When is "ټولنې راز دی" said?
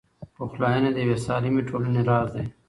1.69-2.43